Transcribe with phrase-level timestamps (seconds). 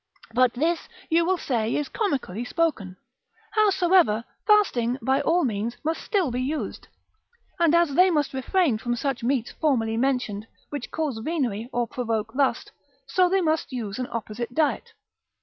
[0.33, 2.97] But this, you will say, is comically spoken.
[3.51, 6.87] Howsoever, fasting, by all means, must be still used;
[7.59, 12.33] and as they must refrain from such meats formerly mentioned, which cause venery, or provoke
[12.33, 12.71] lust,
[13.05, 14.93] so they must use an opposite diet.